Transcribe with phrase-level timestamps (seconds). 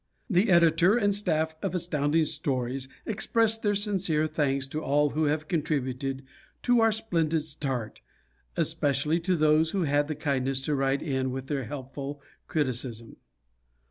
[0.31, 5.47] The Editor and staff of Astounding Stories express their sincere thanks to all who have
[5.47, 6.23] contributed
[6.63, 8.01] to our splendid start
[8.57, 13.17] especially to those who had the kindness to write in with their helpful criticism.